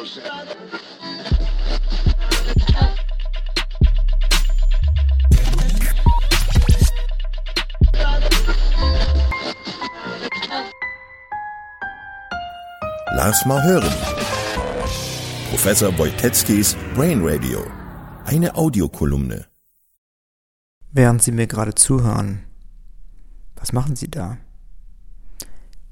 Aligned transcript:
Lass 0.00 0.16
mal 13.44 13.62
hören. 13.62 13.92
Professor 15.50 15.98
Wojtecki's 15.98 16.76
Brain 16.94 17.20
Radio. 17.22 17.66
Eine 18.24 18.54
Audiokolumne. 18.54 19.48
Während 20.92 21.22
Sie 21.22 21.32
mir 21.32 21.46
gerade 21.46 21.74
zuhören, 21.74 22.46
was 23.54 23.74
machen 23.74 23.96
Sie 23.96 24.10
da? 24.10 24.38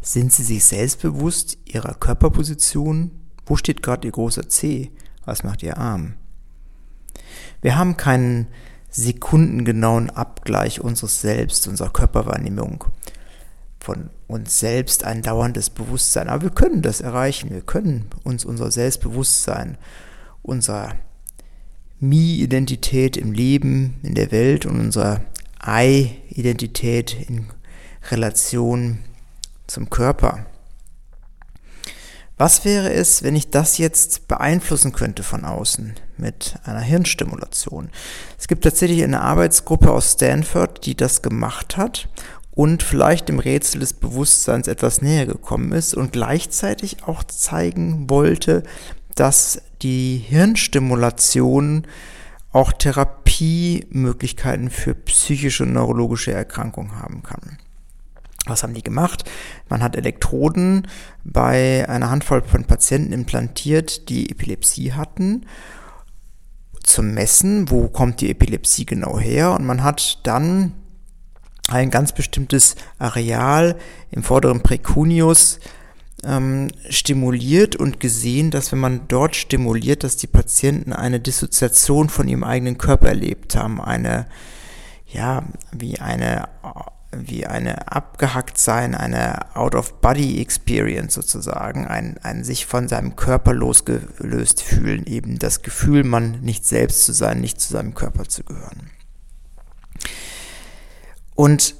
Sind 0.00 0.32
Sie 0.32 0.42
sich 0.42 0.64
selbstbewusst 0.64 1.56
Ihrer 1.66 1.94
Körperposition? 1.94 3.21
Wo 3.46 3.56
steht 3.56 3.82
gerade 3.82 4.06
Ihr 4.06 4.12
großer 4.12 4.48
C? 4.48 4.90
Was 5.24 5.44
macht 5.44 5.62
Ihr 5.62 5.78
Arm? 5.78 6.14
Wir 7.60 7.76
haben 7.76 7.96
keinen 7.96 8.48
sekundengenauen 8.90 10.10
Abgleich 10.10 10.80
unseres 10.80 11.20
Selbst, 11.20 11.66
unserer 11.66 11.90
Körperwahrnehmung 11.90 12.84
von 13.82 14.10
uns 14.28 14.60
selbst 14.60 15.04
ein 15.04 15.22
dauerndes 15.22 15.70
Bewusstsein. 15.70 16.28
Aber 16.28 16.42
wir 16.42 16.50
können 16.50 16.82
das 16.82 17.00
erreichen. 17.00 17.50
Wir 17.50 17.62
können 17.62 18.06
uns 18.22 18.44
unser 18.44 18.70
Selbstbewusstsein, 18.70 19.76
unserer 20.42 20.94
Mi-Identität 21.98 23.16
im 23.16 23.32
Leben, 23.32 23.98
in 24.02 24.14
der 24.14 24.30
Welt 24.30 24.66
und 24.66 24.78
unserer 24.78 25.22
I-Identität 25.66 27.16
in 27.28 27.46
Relation 28.10 28.98
zum 29.66 29.90
Körper. 29.90 30.46
Was 32.42 32.64
wäre 32.64 32.92
es, 32.92 33.22
wenn 33.22 33.36
ich 33.36 33.50
das 33.50 33.78
jetzt 33.78 34.26
beeinflussen 34.26 34.90
könnte 34.90 35.22
von 35.22 35.44
außen 35.44 35.94
mit 36.16 36.56
einer 36.64 36.80
Hirnstimulation? 36.80 37.88
Es 38.36 38.48
gibt 38.48 38.64
tatsächlich 38.64 39.04
eine 39.04 39.20
Arbeitsgruppe 39.20 39.92
aus 39.92 40.14
Stanford, 40.14 40.84
die 40.84 40.96
das 40.96 41.22
gemacht 41.22 41.76
hat 41.76 42.08
und 42.50 42.82
vielleicht 42.82 43.28
dem 43.28 43.38
Rätsel 43.38 43.78
des 43.78 43.92
Bewusstseins 43.92 44.66
etwas 44.66 45.02
näher 45.02 45.26
gekommen 45.26 45.70
ist 45.70 45.94
und 45.94 46.10
gleichzeitig 46.10 47.04
auch 47.04 47.22
zeigen 47.22 48.10
wollte, 48.10 48.64
dass 49.14 49.62
die 49.82 50.16
Hirnstimulation 50.16 51.86
auch 52.50 52.72
Therapiemöglichkeiten 52.72 54.70
für 54.70 54.96
psychische 54.96 55.62
und 55.62 55.74
neurologische 55.74 56.32
Erkrankungen 56.32 56.98
haben 56.98 57.22
kann. 57.22 57.58
Was 58.46 58.64
haben 58.64 58.74
die 58.74 58.82
gemacht? 58.82 59.30
Man 59.72 59.82
hat 59.82 59.96
Elektroden 59.96 60.86
bei 61.24 61.88
einer 61.88 62.10
Handvoll 62.10 62.42
von 62.42 62.66
Patienten 62.66 63.14
implantiert, 63.14 64.10
die 64.10 64.30
Epilepsie 64.30 64.92
hatten, 64.92 65.46
zum 66.82 67.14
Messen, 67.14 67.70
wo 67.70 67.88
kommt 67.88 68.20
die 68.20 68.28
Epilepsie 68.28 68.84
genau 68.84 69.18
her. 69.18 69.52
Und 69.52 69.64
man 69.64 69.82
hat 69.82 70.18
dann 70.24 70.74
ein 71.68 71.90
ganz 71.90 72.12
bestimmtes 72.12 72.76
Areal 72.98 73.78
im 74.10 74.22
vorderen 74.22 74.62
Precunius 74.62 75.58
ähm, 76.22 76.68
stimuliert 76.90 77.74
und 77.74 77.98
gesehen, 77.98 78.50
dass 78.50 78.72
wenn 78.72 78.78
man 78.78 79.08
dort 79.08 79.36
stimuliert, 79.36 80.04
dass 80.04 80.18
die 80.18 80.26
Patienten 80.26 80.92
eine 80.92 81.18
Dissoziation 81.18 82.10
von 82.10 82.28
ihrem 82.28 82.44
eigenen 82.44 82.76
Körper 82.76 83.08
erlebt 83.08 83.56
haben, 83.56 83.80
eine, 83.80 84.26
ja, 85.06 85.44
wie 85.72 85.98
eine, 85.98 86.50
wie 87.14 87.46
eine 87.46 87.92
abgehackt 87.92 88.58
sein, 88.58 88.94
eine 88.94 89.54
Out-of-Body-Experience 89.54 91.14
sozusagen, 91.14 91.86
ein, 91.86 92.18
ein 92.22 92.44
sich 92.44 92.66
von 92.66 92.88
seinem 92.88 93.16
Körper 93.16 93.52
losgelöst 93.52 94.62
fühlen, 94.62 95.06
eben 95.06 95.38
das 95.38 95.62
Gefühl, 95.62 96.04
man 96.04 96.40
nicht 96.40 96.66
selbst 96.66 97.04
zu 97.04 97.12
sein, 97.12 97.40
nicht 97.40 97.60
zu 97.60 97.72
seinem 97.72 97.94
Körper 97.94 98.24
zu 98.24 98.44
gehören. 98.44 98.90
Und 101.34 101.74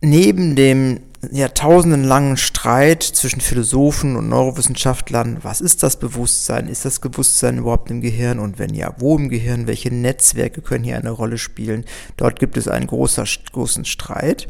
neben 0.00 0.54
dem 0.54 1.00
jahrtausendenlangen 1.32 2.36
Streit 2.36 3.02
zwischen 3.02 3.40
Philosophen 3.40 4.16
und 4.16 4.28
Neurowissenschaftlern, 4.28 5.38
was 5.42 5.60
ist 5.60 5.82
das 5.82 5.98
Bewusstsein? 5.98 6.68
Ist 6.68 6.84
das 6.84 6.98
Bewusstsein 6.98 7.58
überhaupt 7.58 7.90
im 7.90 8.00
Gehirn? 8.00 8.38
Und 8.38 8.58
wenn 8.58 8.74
ja, 8.74 8.94
wo 8.98 9.16
im 9.16 9.28
Gehirn? 9.28 9.66
Welche 9.66 9.92
Netzwerke 9.92 10.62
können 10.62 10.84
hier 10.84 10.98
eine 10.98 11.10
Rolle 11.10 11.38
spielen? 11.38 11.84
Dort 12.16 12.38
gibt 12.38 12.56
es 12.56 12.68
einen 12.68 12.86
großer, 12.86 13.24
großen 13.52 13.84
Streit. 13.84 14.48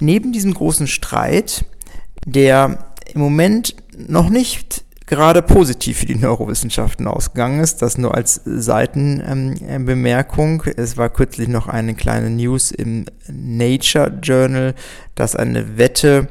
Neben 0.00 0.32
diesem 0.32 0.54
großen 0.54 0.86
Streit, 0.86 1.64
der 2.26 2.86
im 3.12 3.20
Moment 3.20 3.76
noch 3.96 4.28
nicht 4.28 4.83
gerade 5.06 5.42
positiv 5.42 5.98
für 5.98 6.06
die 6.06 6.14
Neurowissenschaften 6.14 7.06
ausgegangen 7.06 7.60
ist. 7.60 7.82
Das 7.82 7.98
nur 7.98 8.14
als 8.14 8.40
Seitenbemerkung. 8.44 10.62
Ähm, 10.66 10.72
es 10.76 10.96
war 10.96 11.10
kürzlich 11.10 11.48
noch 11.48 11.68
eine 11.68 11.94
kleine 11.94 12.30
News 12.30 12.70
im 12.70 13.04
Nature 13.28 14.18
Journal, 14.22 14.74
dass 15.14 15.36
eine 15.36 15.76
Wette 15.76 16.28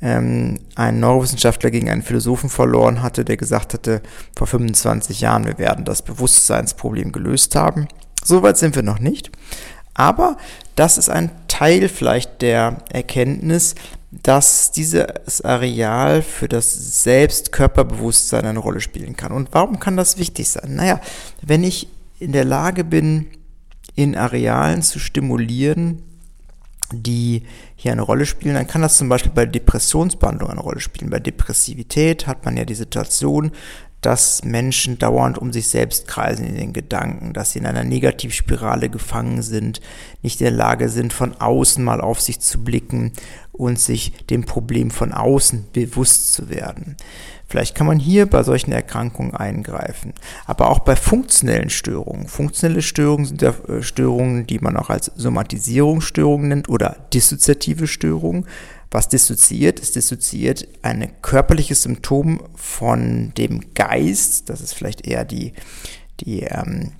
ähm, 0.00 0.60
ein 0.76 1.00
Neurowissenschaftler 1.00 1.70
gegen 1.70 1.90
einen 1.90 2.02
Philosophen 2.02 2.50
verloren 2.50 3.02
hatte, 3.02 3.24
der 3.24 3.36
gesagt 3.36 3.74
hatte, 3.74 4.00
vor 4.36 4.46
25 4.46 5.20
Jahren, 5.20 5.44
wir 5.44 5.58
werden 5.58 5.84
das 5.84 6.02
Bewusstseinsproblem 6.02 7.10
gelöst 7.10 7.56
haben. 7.56 7.88
Soweit 8.22 8.58
sind 8.58 8.76
wir 8.76 8.84
noch 8.84 9.00
nicht. 9.00 9.32
Aber 9.94 10.36
das 10.76 10.96
ist 10.96 11.10
ein 11.10 11.32
Teil 11.58 11.88
vielleicht 11.88 12.40
der 12.40 12.84
Erkenntnis, 12.90 13.74
dass 14.12 14.70
dieses 14.70 15.40
Areal 15.44 16.22
für 16.22 16.46
das 16.46 17.02
Selbstkörperbewusstsein 17.02 18.46
eine 18.46 18.60
Rolle 18.60 18.80
spielen 18.80 19.16
kann. 19.16 19.32
Und 19.32 19.48
warum 19.50 19.80
kann 19.80 19.96
das 19.96 20.18
wichtig 20.18 20.48
sein? 20.48 20.76
Naja, 20.76 21.00
wenn 21.42 21.64
ich 21.64 21.88
in 22.20 22.30
der 22.30 22.44
Lage 22.44 22.84
bin, 22.84 23.26
in 23.96 24.14
Arealen 24.14 24.82
zu 24.82 25.00
stimulieren, 25.00 26.04
die 26.92 27.42
hier 27.74 27.90
eine 27.90 28.02
Rolle 28.02 28.24
spielen, 28.24 28.54
dann 28.54 28.68
kann 28.68 28.82
das 28.82 28.96
zum 28.96 29.08
Beispiel 29.08 29.32
bei 29.34 29.44
Depressionsbehandlung 29.44 30.50
eine 30.50 30.60
Rolle 30.60 30.78
spielen. 30.78 31.10
Bei 31.10 31.18
Depressivität 31.18 32.28
hat 32.28 32.44
man 32.44 32.56
ja 32.56 32.64
die 32.64 32.76
Situation, 32.76 33.50
dass 34.00 34.44
Menschen 34.44 34.98
dauernd 34.98 35.38
um 35.38 35.52
sich 35.52 35.68
selbst 35.68 36.06
kreisen 36.06 36.46
in 36.46 36.54
den 36.54 36.72
Gedanken, 36.72 37.32
dass 37.32 37.52
sie 37.52 37.58
in 37.58 37.66
einer 37.66 37.84
Negativspirale 37.84 38.88
gefangen 38.90 39.42
sind, 39.42 39.80
nicht 40.22 40.40
in 40.40 40.46
der 40.46 40.54
Lage 40.54 40.88
sind, 40.88 41.12
von 41.12 41.34
außen 41.40 41.82
mal 41.82 42.00
auf 42.00 42.20
sich 42.20 42.40
zu 42.40 42.62
blicken 42.62 43.12
und 43.52 43.78
sich 43.78 44.12
dem 44.28 44.44
Problem 44.44 44.90
von 44.90 45.12
außen 45.12 45.66
bewusst 45.72 46.32
zu 46.32 46.48
werden. 46.48 46.96
Vielleicht 47.50 47.74
kann 47.74 47.86
man 47.86 47.98
hier 47.98 48.26
bei 48.26 48.42
solchen 48.42 48.72
Erkrankungen 48.72 49.34
eingreifen, 49.34 50.12
aber 50.44 50.70
auch 50.70 50.80
bei 50.80 50.94
funktionellen 50.94 51.70
Störungen. 51.70 52.28
Funktionelle 52.28 52.82
Störungen 52.82 53.24
sind 53.24 53.40
ja 53.40 53.54
äh, 53.68 53.82
Störungen, 53.82 54.46
die 54.46 54.58
man 54.58 54.76
auch 54.76 54.90
als 54.90 55.10
Somatisierungsstörungen 55.16 56.48
nennt 56.48 56.68
oder 56.68 56.96
dissoziative 57.12 57.86
Störungen. 57.86 58.46
Was 58.90 59.08
dissoziiert? 59.08 59.80
Es 59.80 59.92
dissoziiert 59.92 60.66
ein 60.82 61.10
körperliches 61.20 61.82
Symptom 61.82 62.40
von 62.54 63.32
dem 63.36 63.74
Geist. 63.74 64.48
Das 64.48 64.60
ist 64.60 64.72
vielleicht 64.72 65.06
eher 65.06 65.24
die, 65.24 65.52
die 66.20 66.40
ähm, 66.42 66.92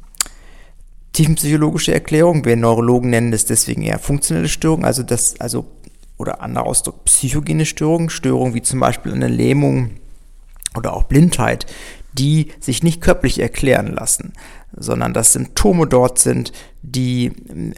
tiefenpsychologische 1.13 1.95
Erklärung. 1.95 2.45
Wir 2.45 2.57
Neurologen 2.57 3.11
nennen 3.11 3.33
das 3.33 3.47
deswegen 3.47 3.83
eher 3.83 3.99
funktionelle 3.99 4.49
Störungen. 4.49 4.85
Also 4.85 5.03
das, 5.03 5.41
also, 5.41 5.67
oder 6.19 6.43
anderer 6.43 6.67
Ausdruck, 6.67 7.05
psychogene 7.05 7.65
Störungen. 7.65 8.11
Störungen 8.11 8.55
wie 8.55 8.63
zum 8.63 8.81
Beispiel 8.81 9.13
eine 9.13 9.29
Lähmung 9.29 9.93
oder 10.77 10.93
auch 10.93 11.05
Blindheit, 11.05 11.67
die 12.13 12.53
sich 12.61 12.83
nicht 12.83 13.01
körperlich 13.01 13.39
erklären 13.39 13.89
lassen, 13.89 14.33
sondern 14.77 15.15
dass 15.15 15.33
Symptome 15.33 15.87
dort 15.87 16.19
sind, 16.19 16.53
die 16.83 17.33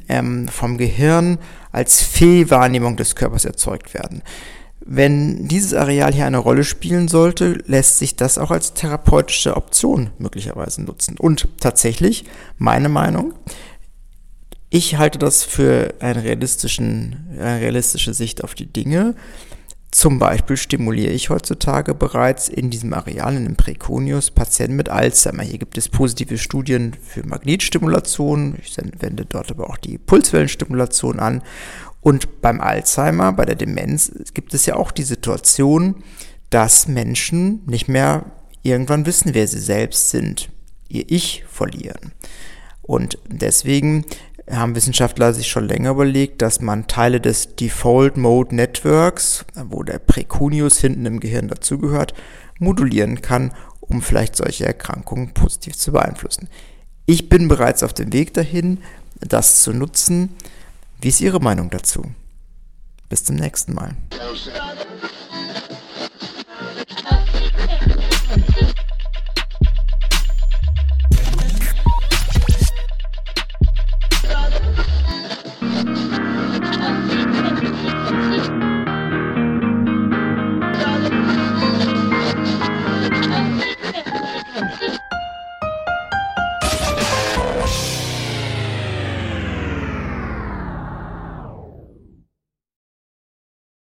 ähm, 0.09 0.49
vom 0.49 0.79
Gehirn 0.79 1.39
als 1.73 2.03
Fehlwahrnehmung 2.03 2.97
des 2.97 3.15
Körpers 3.15 3.45
erzeugt 3.45 3.95
werden. 3.95 4.23
Wenn 4.85 5.47
dieses 5.47 5.75
Areal 5.75 6.13
hier 6.13 6.27
eine 6.27 6.39
Rolle 6.39 6.65
spielen 6.65 7.07
sollte, 7.07 7.63
lässt 7.67 7.99
sich 7.99 8.17
das 8.17 8.39
auch 8.39 8.51
als 8.51 8.73
therapeutische 8.73 9.57
Option 9.57 10.11
möglicherweise 10.19 10.83
nutzen. 10.83 11.17
Und 11.19 11.49
tatsächlich, 11.61 12.25
meine 12.57 12.89
Meinung, 12.89 13.35
ich 14.71 14.97
halte 14.97 15.19
das 15.19 15.43
für 15.43 15.95
eine, 16.01 16.25
realistischen, 16.25 17.29
eine 17.39 17.61
realistische 17.61 18.15
Sicht 18.15 18.43
auf 18.43 18.55
die 18.55 18.67
Dinge. 18.67 19.15
Zum 19.93 20.21
Beispiel 20.21 20.57
stimuliere 20.57 21.13
ich 21.13 21.31
heutzutage 21.31 21.95
bereits 21.95 22.49
in 22.49 22.71
diesem 22.71 22.93
Areal, 22.93 23.37
in 23.37 23.45
dem 23.45 23.57
Preconius, 23.57 24.31
Patienten 24.31 24.77
mit 24.77 24.89
Alzheimer. 24.89 25.43
Hier 25.43 25.59
gibt 25.59 25.77
es 25.77 25.89
positive 25.89 26.39
Studien 26.39 26.95
für 26.95 27.27
Magnetstimulation. 27.27 28.57
Ich 28.63 28.77
wende 29.01 29.27
dort 29.27 29.51
aber 29.51 29.69
auch 29.69 29.77
die 29.77 29.99
Pulswellenstimulation 29.99 31.19
an. 31.19 31.43
Und 32.01 32.41
beim 32.41 32.61
Alzheimer, 32.61 33.33
bei 33.33 33.45
der 33.45 33.57
Demenz, 33.57 34.13
gibt 34.33 34.55
es 34.55 34.65
ja 34.65 34.77
auch 34.77 34.93
die 34.93 35.03
Situation, 35.03 35.97
dass 36.51 36.87
Menschen 36.87 37.63
nicht 37.67 37.89
mehr 37.89 38.27
irgendwann 38.63 39.07
wissen, 39.07 39.35
wer 39.35 39.49
sie 39.49 39.61
selbst 39.61 40.11
sind, 40.11 40.51
ihr 40.89 41.05
Ich 41.09 41.45
verlieren. 41.49 42.13
Und 42.83 43.19
deswegen 43.29 44.05
haben 44.53 44.75
Wissenschaftler 44.75 45.33
sich 45.33 45.49
schon 45.49 45.69
länger 45.69 45.91
überlegt, 45.91 46.43
dass 46.43 46.61
man 46.61 46.87
Teile 46.87 47.21
des 47.21 47.55
Default 47.57 48.17
Mode 48.17 48.55
Networks, 48.55 49.45
wo 49.55 49.83
der 49.83 49.99
Precunius 49.99 50.79
hinten 50.79 51.07
im 51.07 51.21
Gehirn 51.21 51.49
dazugehört, 51.49 52.15
modulieren 52.59 53.21
kann, 53.21 53.53
um 53.81 54.03
vielleicht 54.03 54.37
solche 54.37 54.67
Erkrankungen 54.67 55.35
positiv 55.35 55.77
zu 55.77 55.93
beeinflussen. 55.93 56.49
Ich 57.07 57.29
bin 57.29 57.49
bereits 57.49 57.83
auf 57.83 57.93
dem 57.93 58.13
Weg 58.13 58.35
dahin, 58.35 58.79
das 59.21 59.63
zu 59.63 59.73
nutzen. 59.73 60.37
Wie 61.01 61.09
ist 61.09 61.21
Ihre 61.21 61.41
Meinung 61.41 61.71
dazu? 61.71 62.05
Bis 63.09 63.25
zum 63.25 63.37
nächsten 63.37 63.75
Mal. 63.75 63.97